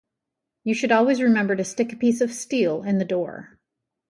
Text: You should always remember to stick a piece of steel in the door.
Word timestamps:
You 0.63 0.73
should 0.73 0.91
always 0.91 1.21
remember 1.21 1.55
to 1.55 1.63
stick 1.63 1.93
a 1.93 1.95
piece 1.95 2.21
of 2.21 2.33
steel 2.33 2.81
in 2.81 2.97
the 2.97 3.05
door. 3.05 3.59